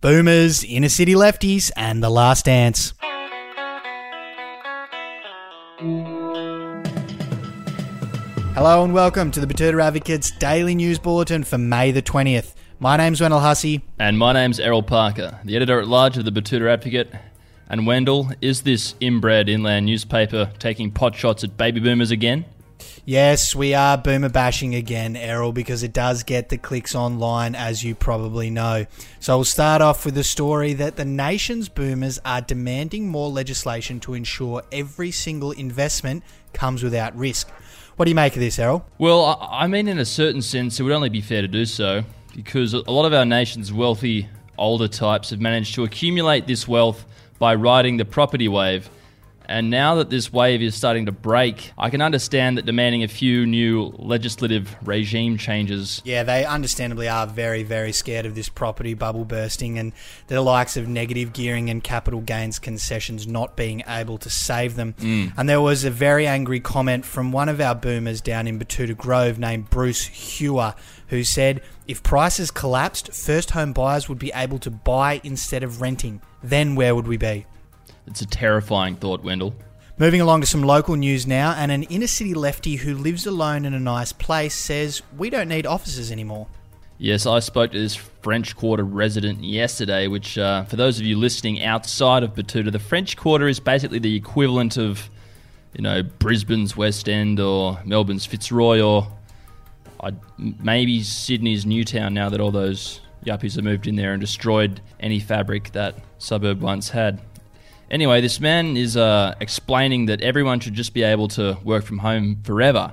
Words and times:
Boomers, 0.00 0.62
Inner 0.62 0.88
City 0.88 1.14
Lefties, 1.14 1.72
and 1.76 2.04
The 2.04 2.08
Last 2.08 2.44
Dance. 2.44 2.94
Hello 8.54 8.84
and 8.84 8.94
welcome 8.94 9.32
to 9.32 9.40
the 9.40 9.46
Betoota 9.52 9.82
Advocates 9.82 10.30
Daily 10.30 10.76
News 10.76 11.00
Bulletin 11.00 11.42
for 11.42 11.58
May 11.58 11.90
the 11.90 12.00
20th. 12.00 12.54
My 12.78 12.96
name's 12.96 13.20
Wendell 13.20 13.40
Hussey. 13.40 13.82
And 13.98 14.16
my 14.16 14.32
name's 14.32 14.60
Errol 14.60 14.84
Parker, 14.84 15.40
the 15.44 15.56
editor 15.56 15.80
at 15.80 15.88
large 15.88 16.16
of 16.16 16.24
the 16.24 16.30
Betoota 16.30 16.72
Advocate. 16.72 17.12
And 17.68 17.84
Wendell, 17.84 18.30
is 18.40 18.62
this 18.62 18.94
inbred 19.00 19.48
inland 19.48 19.86
newspaper 19.86 20.52
taking 20.60 20.92
pot 20.92 21.16
shots 21.16 21.42
at 21.42 21.56
baby 21.56 21.80
boomers 21.80 22.12
again? 22.12 22.44
Yes, 23.04 23.54
we 23.54 23.74
are 23.74 23.96
boomer 23.96 24.28
bashing 24.28 24.74
again, 24.74 25.16
Errol, 25.16 25.52
because 25.52 25.82
it 25.82 25.92
does 25.92 26.22
get 26.22 26.48
the 26.48 26.58
clicks 26.58 26.94
online, 26.94 27.54
as 27.54 27.82
you 27.82 27.94
probably 27.94 28.50
know. 28.50 28.86
So 29.20 29.38
we'll 29.38 29.44
start 29.44 29.82
off 29.82 30.04
with 30.04 30.14
the 30.14 30.24
story 30.24 30.74
that 30.74 30.96
the 30.96 31.04
nation's 31.04 31.68
boomers 31.68 32.18
are 32.24 32.40
demanding 32.40 33.08
more 33.08 33.28
legislation 33.28 34.00
to 34.00 34.14
ensure 34.14 34.62
every 34.70 35.10
single 35.10 35.52
investment 35.52 36.22
comes 36.52 36.82
without 36.82 37.16
risk. 37.16 37.48
What 37.96 38.04
do 38.04 38.10
you 38.10 38.14
make 38.14 38.34
of 38.34 38.40
this, 38.40 38.58
Errol? 38.58 38.86
Well, 38.98 39.38
I 39.50 39.66
mean, 39.66 39.88
in 39.88 39.98
a 39.98 40.04
certain 40.04 40.42
sense, 40.42 40.78
it 40.78 40.82
would 40.82 40.92
only 40.92 41.08
be 41.08 41.20
fair 41.20 41.42
to 41.42 41.48
do 41.48 41.64
so 41.64 42.04
because 42.34 42.74
a 42.74 42.90
lot 42.90 43.06
of 43.06 43.12
our 43.12 43.24
nation's 43.24 43.72
wealthy 43.72 44.28
older 44.56 44.88
types 44.88 45.30
have 45.30 45.40
managed 45.40 45.74
to 45.74 45.84
accumulate 45.84 46.46
this 46.46 46.68
wealth 46.68 47.04
by 47.38 47.54
riding 47.54 47.96
the 47.96 48.04
property 48.04 48.48
wave. 48.48 48.88
And 49.48 49.70
now 49.70 49.94
that 49.94 50.10
this 50.10 50.30
wave 50.30 50.60
is 50.60 50.74
starting 50.74 51.06
to 51.06 51.12
break, 51.12 51.72
I 51.78 51.88
can 51.88 52.02
understand 52.02 52.58
that 52.58 52.66
demanding 52.66 53.02
a 53.02 53.08
few 53.08 53.46
new 53.46 53.94
legislative 53.96 54.76
regime 54.86 55.38
changes. 55.38 56.02
Yeah, 56.04 56.22
they 56.22 56.44
understandably 56.44 57.08
are 57.08 57.26
very, 57.26 57.62
very 57.62 57.92
scared 57.92 58.26
of 58.26 58.34
this 58.34 58.50
property 58.50 58.92
bubble 58.92 59.24
bursting 59.24 59.78
and 59.78 59.94
the 60.26 60.42
likes 60.42 60.76
of 60.76 60.86
negative 60.86 61.32
gearing 61.32 61.70
and 61.70 61.82
capital 61.82 62.20
gains 62.20 62.58
concessions 62.58 63.26
not 63.26 63.56
being 63.56 63.82
able 63.88 64.18
to 64.18 64.28
save 64.28 64.76
them. 64.76 64.92
Mm. 64.98 65.32
And 65.38 65.48
there 65.48 65.62
was 65.62 65.82
a 65.82 65.90
very 65.90 66.26
angry 66.26 66.60
comment 66.60 67.06
from 67.06 67.32
one 67.32 67.48
of 67.48 67.58
our 67.58 67.74
boomers 67.74 68.20
down 68.20 68.46
in 68.46 68.58
Betoota 68.58 68.96
Grove 68.96 69.38
named 69.38 69.70
Bruce 69.70 70.04
Hewer, 70.04 70.74
who 71.06 71.24
said, 71.24 71.62
If 71.86 72.02
prices 72.02 72.50
collapsed, 72.50 73.14
first 73.14 73.52
home 73.52 73.72
buyers 73.72 74.10
would 74.10 74.18
be 74.18 74.32
able 74.34 74.58
to 74.58 74.70
buy 74.70 75.22
instead 75.24 75.62
of 75.62 75.80
renting. 75.80 76.20
Then 76.42 76.74
where 76.74 76.94
would 76.94 77.08
we 77.08 77.16
be? 77.16 77.46
It's 78.06 78.20
a 78.20 78.26
terrifying 78.26 78.96
thought, 78.96 79.22
Wendell. 79.22 79.54
Moving 79.98 80.20
along 80.20 80.42
to 80.42 80.46
some 80.46 80.62
local 80.62 80.94
news 80.94 81.26
now, 81.26 81.54
and 81.56 81.72
an 81.72 81.82
inner 81.84 82.06
city 82.06 82.32
lefty 82.32 82.76
who 82.76 82.94
lives 82.94 83.26
alone 83.26 83.64
in 83.64 83.74
a 83.74 83.80
nice 83.80 84.12
place 84.12 84.54
says, 84.54 85.02
We 85.16 85.28
don't 85.28 85.48
need 85.48 85.66
offices 85.66 86.12
anymore. 86.12 86.46
Yes, 86.98 87.26
I 87.26 87.38
spoke 87.38 87.72
to 87.72 87.78
this 87.78 87.94
French 87.94 88.56
Quarter 88.56 88.84
resident 88.84 89.42
yesterday, 89.42 90.08
which, 90.08 90.36
uh, 90.36 90.64
for 90.64 90.76
those 90.76 90.98
of 90.98 91.06
you 91.06 91.16
listening 91.16 91.62
outside 91.62 92.22
of 92.22 92.34
Betoota, 92.34 92.72
the 92.72 92.78
French 92.78 93.16
Quarter 93.16 93.48
is 93.48 93.60
basically 93.60 93.98
the 93.98 94.16
equivalent 94.16 94.76
of, 94.76 95.08
you 95.74 95.82
know, 95.82 96.02
Brisbane's 96.02 96.76
West 96.76 97.08
End 97.08 97.38
or 97.38 97.78
Melbourne's 97.84 98.26
Fitzroy 98.26 98.80
or 98.80 99.06
i 100.00 100.12
maybe 100.38 101.02
Sydney's 101.02 101.66
Newtown 101.66 102.14
now 102.14 102.28
that 102.28 102.40
all 102.40 102.52
those 102.52 103.00
yuppies 103.24 103.56
have 103.56 103.64
moved 103.64 103.86
in 103.86 103.96
there 103.96 104.12
and 104.12 104.20
destroyed 104.20 104.80
any 105.00 105.18
fabric 105.18 105.72
that 105.72 105.96
suburb 106.18 106.60
once 106.60 106.90
had. 106.90 107.20
Anyway, 107.90 108.20
this 108.20 108.38
man 108.38 108.76
is 108.76 108.96
uh, 108.96 109.34
explaining 109.40 110.06
that 110.06 110.20
everyone 110.20 110.60
should 110.60 110.74
just 110.74 110.92
be 110.92 111.02
able 111.02 111.28
to 111.28 111.56
work 111.64 111.84
from 111.84 111.98
home 111.98 112.36
forever 112.44 112.92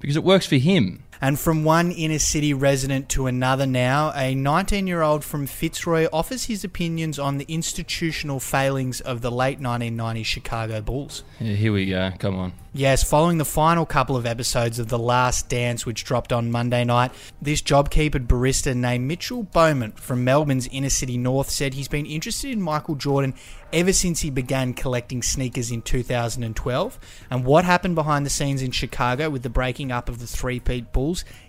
because 0.00 0.16
it 0.16 0.24
works 0.24 0.46
for 0.46 0.56
him. 0.56 1.02
And 1.20 1.38
from 1.38 1.64
one 1.64 1.90
inner 1.92 2.18
city 2.18 2.52
resident 2.52 3.08
to 3.10 3.26
another 3.26 3.66
now, 3.66 4.12
a 4.14 4.34
19 4.34 4.86
year 4.86 5.02
old 5.02 5.24
from 5.24 5.46
Fitzroy 5.46 6.08
offers 6.12 6.44
his 6.44 6.64
opinions 6.64 7.18
on 7.18 7.38
the 7.38 7.46
institutional 7.48 8.40
failings 8.40 9.00
of 9.00 9.20
the 9.20 9.30
late 9.30 9.60
1990s 9.60 10.24
Chicago 10.24 10.80
Bulls. 10.80 11.24
Yeah, 11.40 11.54
here 11.54 11.72
we 11.72 11.86
go. 11.86 12.12
Come 12.18 12.36
on. 12.36 12.52
Yes, 12.76 13.04
following 13.04 13.38
the 13.38 13.44
final 13.44 13.86
couple 13.86 14.16
of 14.16 14.26
episodes 14.26 14.80
of 14.80 14.88
The 14.88 14.98
Last 14.98 15.48
Dance, 15.48 15.86
which 15.86 16.02
dropped 16.02 16.32
on 16.32 16.50
Monday 16.50 16.82
night, 16.82 17.12
this 17.40 17.62
JobKeeper 17.62 18.26
barista 18.26 18.74
named 18.74 19.06
Mitchell 19.06 19.44
Bowman 19.44 19.92
from 19.92 20.24
Melbourne's 20.24 20.66
inner 20.66 20.90
city 20.90 21.16
north 21.16 21.50
said 21.50 21.74
he's 21.74 21.86
been 21.86 22.04
interested 22.04 22.50
in 22.50 22.60
Michael 22.60 22.96
Jordan 22.96 23.34
ever 23.72 23.92
since 23.92 24.22
he 24.22 24.30
began 24.30 24.74
collecting 24.74 25.22
sneakers 25.22 25.70
in 25.70 25.82
2012. 25.82 26.98
And 27.30 27.44
what 27.44 27.64
happened 27.64 27.94
behind 27.94 28.26
the 28.26 28.30
scenes 28.30 28.60
in 28.60 28.72
Chicago 28.72 29.30
with 29.30 29.44
the 29.44 29.50
breaking 29.50 29.92
up 29.92 30.08
of 30.08 30.18
the 30.18 30.26
three-peat 30.26 30.92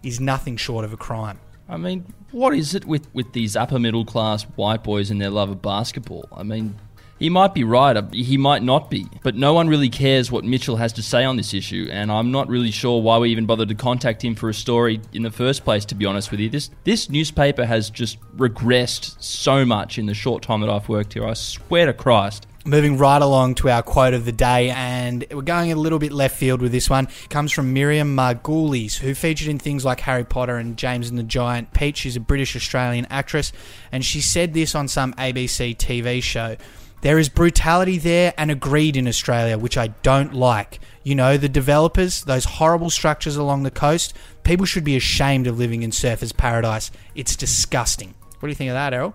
Is 0.03 0.19
nothing 0.19 0.57
short 0.57 0.83
of 0.83 0.93
a 0.93 0.97
crime. 0.97 1.39
I 1.67 1.77
mean, 1.77 2.13
what 2.31 2.53
is 2.53 2.75
it 2.75 2.85
with, 2.85 3.07
with 3.13 3.33
these 3.33 3.55
upper 3.55 3.79
middle 3.79 4.05
class 4.05 4.43
white 4.55 4.83
boys 4.83 5.09
and 5.09 5.19
their 5.19 5.31
love 5.31 5.49
of 5.49 5.61
basketball? 5.61 6.27
I 6.31 6.43
mean, 6.43 6.75
he 7.17 7.29
might 7.29 7.53
be 7.53 7.63
right, 7.63 7.95
uh, 7.95 8.03
he 8.11 8.37
might 8.37 8.61
not 8.61 8.89
be, 8.89 9.07
but 9.23 9.35
no 9.35 9.53
one 9.53 9.69
really 9.69 9.89
cares 9.89 10.31
what 10.31 10.43
Mitchell 10.43 10.75
has 10.75 10.91
to 10.93 11.01
say 11.01 11.23
on 11.23 11.37
this 11.37 11.53
issue, 11.53 11.87
and 11.91 12.11
I'm 12.11 12.31
not 12.31 12.49
really 12.49 12.71
sure 12.71 13.01
why 13.01 13.17
we 13.17 13.29
even 13.29 13.45
bothered 13.45 13.69
to 13.69 13.75
contact 13.75 14.23
him 14.23 14.35
for 14.35 14.49
a 14.49 14.53
story 14.53 14.99
in 15.13 15.23
the 15.23 15.31
first 15.31 15.63
place, 15.63 15.85
to 15.85 15.95
be 15.95 16.05
honest 16.05 16.29
with 16.29 16.41
you. 16.41 16.49
This, 16.49 16.69
this 16.83 17.09
newspaper 17.09 17.65
has 17.65 17.89
just 17.89 18.19
regressed 18.35 19.21
so 19.21 19.65
much 19.65 19.97
in 19.97 20.07
the 20.07 20.13
short 20.13 20.43
time 20.43 20.59
that 20.61 20.69
I've 20.69 20.89
worked 20.89 21.13
here, 21.13 21.25
I 21.25 21.33
swear 21.33 21.85
to 21.85 21.93
Christ. 21.93 22.47
Moving 22.67 22.97
right 22.97 23.21
along 23.21 23.55
to 23.55 23.69
our 23.69 23.83
quote 23.83 24.15
of 24.15 24.25
the 24.25 24.31
day, 24.31 24.71
and 24.71 25.23
we're 25.31 25.43
going 25.43 25.71
a 25.71 25.75
little 25.75 25.99
bit 25.99 26.11
left 26.11 26.35
field 26.35 26.63
with 26.63 26.71
this 26.71 26.89
one. 26.89 27.07
Comes 27.29 27.51
from 27.51 27.73
Miriam 27.73 28.15
Margolyes, 28.15 28.97
who 28.97 29.13
featured 29.13 29.49
in 29.49 29.59
things 29.59 29.85
like 29.85 29.99
Harry 29.99 30.23
Potter 30.23 30.57
and 30.57 30.75
James 30.75 31.07
and 31.07 31.17
the 31.17 31.23
Giant 31.23 31.73
Peach. 31.73 31.97
She's 31.97 32.15
a 32.15 32.19
British 32.19 32.55
Australian 32.55 33.05
actress, 33.11 33.53
and 33.91 34.03
she 34.03 34.19
said 34.19 34.55
this 34.55 34.73
on 34.73 34.87
some 34.87 35.13
ABC 35.13 35.77
TV 35.77 36.23
show. 36.23 36.57
There 37.01 37.19
is 37.19 37.29
brutality 37.29 37.97
there 37.97 38.33
and 38.37 38.49
a 38.49 38.55
greed 38.55 38.97
in 38.97 39.07
Australia, 39.07 39.57
which 39.57 39.77
I 39.77 39.87
don't 39.87 40.33
like. 40.33 40.79
You 41.03 41.13
know, 41.13 41.37
the 41.37 41.49
developers, 41.49 42.23
those 42.23 42.45
horrible 42.45 42.89
structures 42.89 43.35
along 43.35 43.63
the 43.63 43.71
coast, 43.71 44.15
people 44.43 44.65
should 44.65 44.83
be 44.83 44.95
ashamed 44.95 45.45
of 45.45 45.59
living 45.59 45.83
in 45.83 45.91
surfers' 45.91 46.35
paradise. 46.35 46.89
It's 47.13 47.35
disgusting. 47.35 48.15
What 48.39 48.47
do 48.47 48.49
you 48.49 48.55
think 48.55 48.69
of 48.69 48.75
that, 48.75 48.93
Errol? 48.93 49.13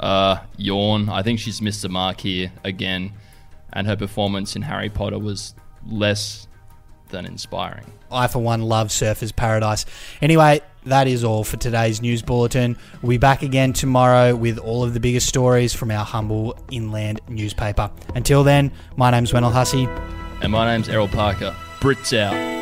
Uh, 0.00 0.38
yawn. 0.56 1.08
I 1.08 1.22
think 1.22 1.38
she's 1.40 1.60
missed 1.60 1.82
the 1.82 1.88
mark 1.88 2.20
here 2.20 2.52
again, 2.64 3.12
and 3.72 3.86
her 3.86 3.96
performance 3.96 4.56
in 4.56 4.62
Harry 4.62 4.88
Potter 4.88 5.18
was 5.18 5.54
less 5.86 6.46
than 7.10 7.26
inspiring. 7.26 7.92
I, 8.10 8.26
for 8.26 8.38
one, 8.38 8.62
love 8.62 8.88
Surfers 8.88 9.34
Paradise. 9.34 9.84
Anyway, 10.22 10.60
that 10.88 11.06
is 11.06 11.24
all 11.24 11.44
for 11.44 11.56
today's 11.56 12.00
news 12.02 12.22
bulletin. 12.22 12.76
We'll 13.02 13.10
be 13.10 13.18
back 13.18 13.42
again 13.42 13.72
tomorrow 13.72 14.34
with 14.34 14.58
all 14.58 14.84
of 14.84 14.94
the 14.94 15.00
biggest 15.00 15.28
stories 15.28 15.74
from 15.74 15.90
our 15.90 16.04
humble 16.04 16.58
inland 16.70 17.20
newspaper. 17.28 17.90
Until 18.14 18.42
then, 18.42 18.72
my 18.96 19.10
name's 19.10 19.32
Wendell 19.32 19.52
Hussey. 19.52 19.88
And 20.40 20.52
my 20.52 20.66
name's 20.66 20.88
Errol 20.88 21.08
Parker. 21.08 21.54
Brits 21.80 22.16
out. 22.16 22.57